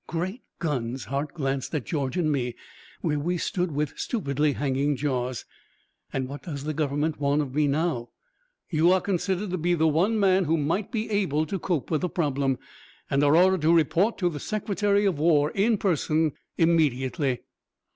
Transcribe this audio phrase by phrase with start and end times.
[0.07, 2.55] "Great guns!" Hart glanced at George and me,
[3.01, 5.45] where we stood with stupidly hanging jaws.
[6.11, 8.09] "And what does the government want of me now?"
[8.71, 12.01] "You are considered to be the one man who might be able to cope with
[12.01, 12.57] the problem,
[13.11, 17.41] and are ordered to report to the Secretary of War, in person, immediately."